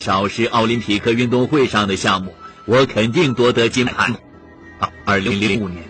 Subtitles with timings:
[0.00, 4.14] 少是奥林匹克运动会上的项目，我肯定夺得金牌。
[5.04, 5.84] 二零零五年，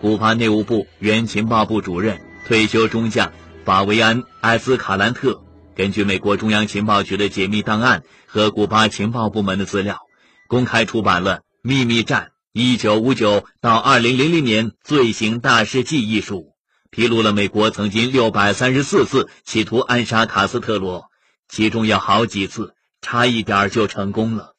[0.00, 3.32] 古巴内务部原情报部主任、退休中将
[3.64, 5.42] 法维安·埃斯卡兰特，
[5.74, 9.98] 根据美国中央情报局的解密档案和古巴情报部门的资料，
[10.46, 16.52] 公开出版了《秘密战：一九五九到二零零零年罪行大事记》一书，
[16.92, 21.06] 披露了美国曾经六百三十四次企图暗杀卡斯特罗，
[21.48, 22.75] 其中有好几次。
[23.08, 24.50] 差一点就成功了。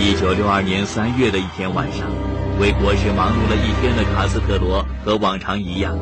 [0.00, 2.08] 一九六二年三月的一天晚上，
[2.58, 5.94] 为国事忙碌了一天的卡斯特罗和往常一样，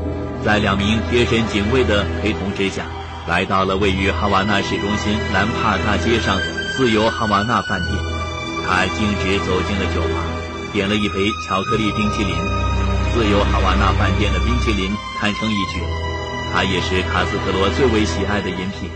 [0.44, 2.86] 在两名贴身警卫的陪同之下，
[3.26, 6.44] 来到了位于哈瓦那市中心兰帕大街上的
[6.76, 8.15] 自由哈瓦那饭店。
[8.66, 10.18] 他径直走进了酒吧，
[10.72, 12.34] 点了一杯巧克力冰淇淋。
[13.14, 15.80] 自由哈瓦那饭店的冰淇淋堪称一绝，
[16.52, 18.90] 它也是卡斯特罗最为喜爱的饮品。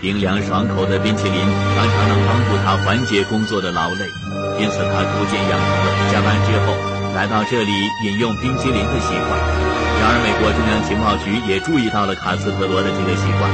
[0.00, 1.34] 冰凉爽口的冰淇淋
[1.74, 4.04] 常常能帮助他缓解工作的劳累，
[4.60, 6.76] 因此他逐渐养成了下班之后
[7.16, 7.72] 来到这里
[8.04, 9.32] 饮用冰淇淋的习惯。
[9.98, 13.50] 然而，美国中央情报局也注意到了卡斯特罗的这个习惯，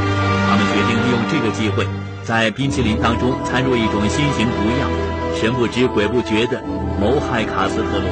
[0.50, 1.86] 他们决定利用这个机会，
[2.24, 5.01] 在冰淇淋当中掺入一种新型毒药。
[5.42, 6.62] 神不知鬼不觉地
[7.00, 8.06] 谋害卡斯特罗。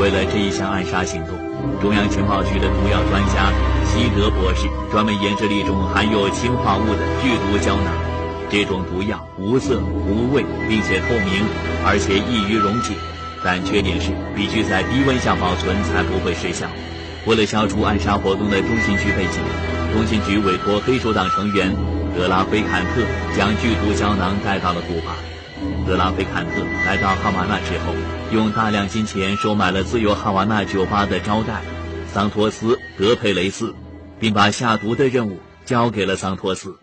[0.00, 1.36] 为了这一项暗杀行动，
[1.82, 3.52] 中央情报局的毒药专家
[3.84, 7.92] 西德博士专门研制了一种含有氰化物的剧毒胶囊。
[8.48, 11.44] 这种毒药无色无味，并且透明，
[11.84, 12.94] 而且易于溶解。
[13.44, 16.66] 但缺点是必须在低温下保存才不会失效。
[17.26, 19.44] 为了消除暗杀活动的中心局背景，
[19.92, 21.76] 中心局委托黑手党成员
[22.16, 23.04] 德拉菲坎特
[23.36, 25.12] 将剧毒胶囊带到了古巴。
[25.86, 27.94] 德拉菲坎特来到哈瓦那之后，
[28.32, 31.62] 用大量金钱收买了自由哈瓦那酒吧的招待
[32.12, 33.74] 桑托斯·德佩雷斯，
[34.18, 36.78] 并把下毒的任务交给了桑托斯。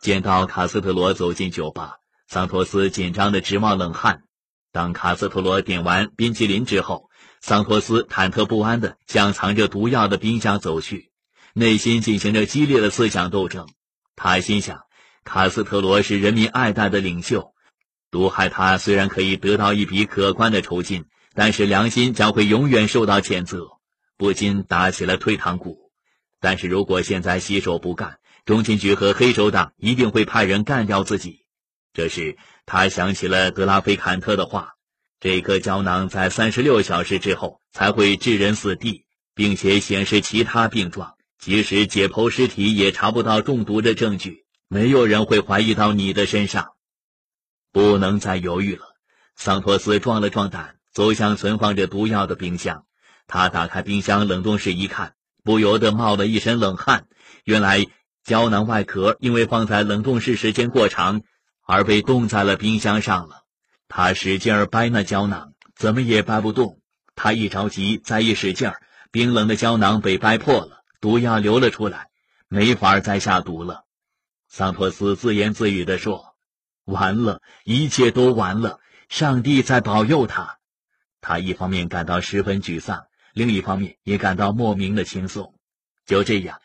[0.00, 1.96] 见到卡斯特罗走进酒吧，
[2.28, 4.24] 桑托斯紧张的直冒冷汗。
[4.70, 7.08] 当卡斯特罗点完冰淇淋之后，
[7.40, 11.10] 桑托斯忐忑不安地向藏着毒药的冰箱走去，
[11.54, 13.68] 内心进行着激烈的思想斗争。
[14.14, 14.80] 他心想，
[15.24, 17.53] 卡斯特罗是人民爱戴的领袖。
[18.14, 23.66] 毒害他虽然可以得到一笔可观的酬金，但是良心将会永远受到谴责，
[24.16, 25.90] 不禁打起了退堂鼓。
[26.38, 31.40] 但是如果现在洗手不干，中情局和黑手党一定会派人干掉自己。
[31.92, 32.36] 这时
[32.66, 34.74] 他想起了德拉菲坎特的话：
[35.18, 41.14] 这颗胶囊在三十六小时之后才会致人死地，并且显示其他病状。
[41.40, 46.73] 即使解剖尸体也查不到中毒的证据，没有人会怀疑到你的身上。
[47.74, 48.84] 不能再犹豫了，
[49.34, 52.86] 桑托斯壮了壮胆，走向存放着毒药的冰箱。
[53.26, 57.08] 他打开冰箱冷冻室一看，不由得冒了一身冷汗。
[57.42, 57.84] 原来
[58.22, 61.22] 胶囊外壳因为放在冷冻室时间过长，
[61.66, 63.42] 而被冻在了冰箱上了。
[63.88, 66.78] 他使劲儿掰那胶囊，怎么也掰不动。
[67.16, 68.80] 他一着急，再一使劲儿，
[69.10, 72.06] 冰冷的胶囊被掰破了，毒药流了出来，
[72.46, 73.82] 没法再下毒了。
[74.48, 76.33] 桑托斯自言自语地说。
[76.84, 78.80] 完了，一切都完了。
[79.08, 80.58] 上帝在保佑他。
[81.20, 85.54] 他一方面感到十分沮丧，另一方面也感到莫名的轻松。
[86.04, 86.60] 就这样，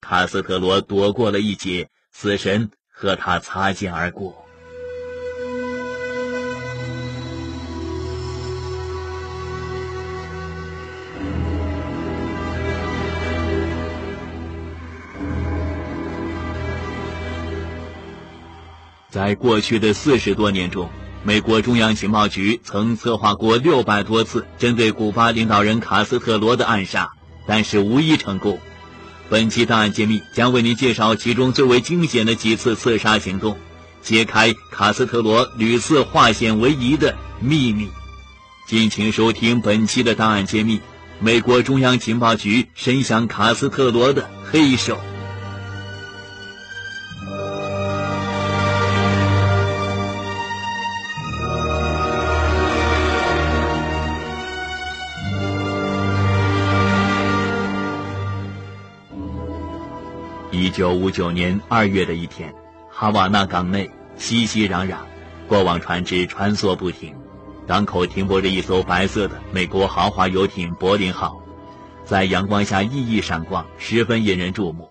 [0.00, 4.46] 卡斯特罗躲过了一劫，死神和他擦肩而过。
[19.12, 20.88] 在过去的四十多年中，
[21.22, 27.12] 美国中央情报局曾策划过六百多次针对古巴领导人卡斯特罗的暗杀，
[27.46, 28.58] 但是无一成功。
[29.28, 33.58] 本期档案揭秘将为您介绍其中最为惊险的几次刺杀行动，
[34.00, 37.90] 揭开卡斯特罗屡次化险为夷的秘密。
[38.66, 40.80] 敬请收听本期的档案揭秘：
[41.20, 44.98] 美国中央情报局伸向卡斯特罗的黑手。
[60.72, 62.50] 一九五九年二月的一天，
[62.88, 64.96] 哈瓦那港内熙熙攘攘，
[65.46, 67.14] 过往船只穿梭不停。
[67.66, 71.38] 港口停泊着一艘白色的美国豪华游艇“柏林号”，
[72.06, 74.90] 在阳光下熠熠闪光，十分引人注目。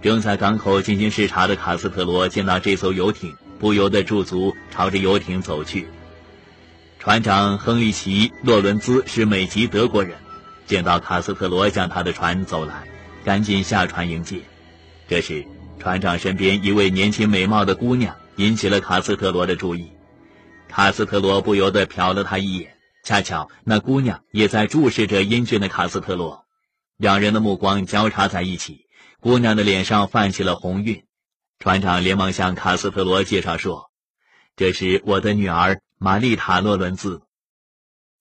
[0.00, 5.86] 正在港口进行视察的卡斯特罗见到这艘游艇，不由得驻足朝着游艇走去。
[6.98, 10.16] 船长亨利奇·洛伦兹是美籍德国人，
[10.66, 12.84] 见到卡斯特罗向他的船走来，
[13.22, 14.38] 赶紧下船迎接。
[15.08, 15.46] 这时，
[15.78, 19.92] 船长身边一位年轻美貌的姑娘引起了卡斯特罗的注意，
[20.68, 22.74] 卡斯特罗不由得瞟了她一眼。
[23.04, 26.46] 恰巧那姑娘也在注视着英俊的卡斯特罗，
[26.96, 28.86] 两人的目光交叉在一起，
[29.20, 31.04] 姑娘的脸上泛起了红晕。
[31.58, 33.90] 船长连忙向卡斯特罗介绍说
[34.56, 37.20] ：“这是我的女儿玛丽塔·洛伦兹。”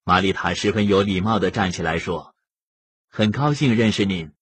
[0.03, 2.35] 玛丽塔十分有礼貌地站起来说
[3.09, 4.33] ：“很高兴认识您。”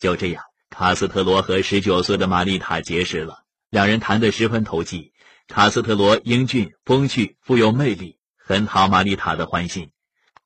[0.00, 0.42] 就这样，
[0.72, 5.12] 卡斯特罗和十九岁的玛丽塔结识了，两人谈得十分投机。
[5.46, 8.16] 卡斯特罗英俊、风趣、富有魅力。
[8.38, 9.90] 很讨玛丽塔的欢心，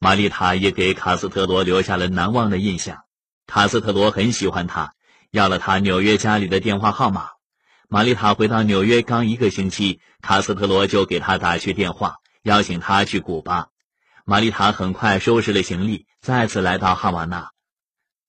[0.01, 3.05] 玛丽塔也给卡斯特罗留下了难忘的印象。
[3.47, 4.95] 卡斯特罗很喜欢他，
[5.31, 7.29] 要了他纽约家里的电话号码。
[7.89, 13.69] 玛丽塔回到纽约刚一个星期，卡斯特罗就给他打去电话，邀请他去古巴。
[14.25, 17.51] 玛丽塔很快收拾了行李，再次来到哈瓦那。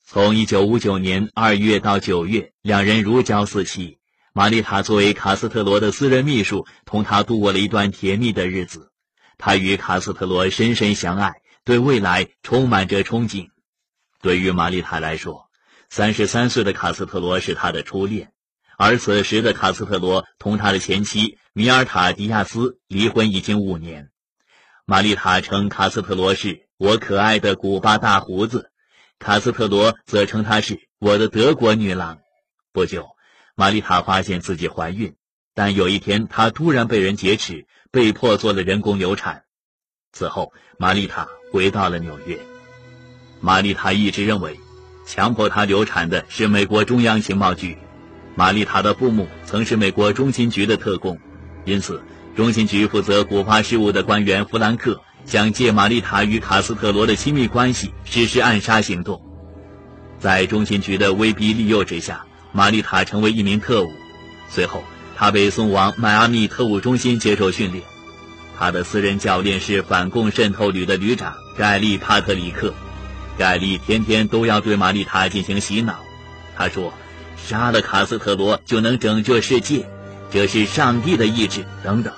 [0.09, 3.98] 从1959年2月到9月，两人如胶似漆。
[4.31, 8.89] 玛丽塔作为卡斯特罗的私人秘书，同他度过了一段甜蜜的日子。
[9.38, 13.50] 他与卡斯特罗深深相爱，对未来充满着憧憬。
[14.21, 15.50] 对于玛丽塔来说，
[15.89, 18.31] 三十三岁的卡斯特罗是他的初恋，
[18.77, 24.09] 而此时的卡斯特罗同他的前妻米尔塔·迪亚斯离婚已经五年。
[24.86, 28.71] 玛丽塔称卡斯特罗是我可爱的古巴大胡子，
[29.19, 32.19] 卡斯特罗则称她是我的德国女郎。
[32.72, 33.08] 不久，
[33.56, 35.16] 玛丽塔发现自己怀孕，
[35.54, 37.66] 但有一天她突然被人劫持。
[37.90, 39.44] 被迫做了人工流产。
[40.12, 42.38] 此后，玛丽塔回到了纽约。
[43.40, 44.60] 玛丽塔一直认为，
[45.08, 47.78] 强迫她流产的是美国中央情报局。
[48.36, 51.18] 玛丽塔的父母曾是美国中情局的特工，
[51.64, 52.04] 因此，
[52.36, 59.22] 中情局负责古巴事务的官员弗兰克想借玛丽塔与卡斯特罗的亲密关系实施暗杀行动。
[60.20, 63.88] 在中情局的威逼利诱之下，玛丽塔成为一名特务。
[64.50, 64.84] 随后，
[65.18, 67.84] 他被送往迈阿密特务中心接受训练，
[68.58, 72.74] 他的私人教练是反共渗透旅的旅长盖利·帕特里克。
[73.38, 76.00] 盖利天天都要对玛丽塔进行洗脑，
[76.56, 76.94] 他说
[77.38, 79.88] ：“杀了卡斯特罗就能拯救世界，
[80.32, 82.14] 这是上帝的意志。”等等，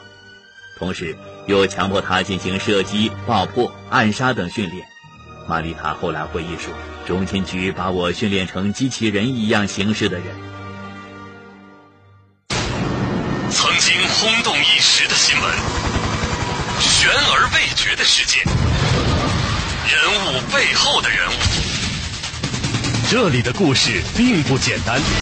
[0.78, 4.86] 同时又强迫他进行射击、爆破、暗杀等训练。
[5.47, 6.74] 玛丽塔后来回忆说
[7.07, 10.25] ：“中情局把我训练成机器人一样行事的人。”
[13.50, 15.51] 曾经轰动一时的新闻，
[16.80, 21.33] 悬而未决的事件，人物背后的人物，
[23.09, 25.01] 这里的故事并不简单。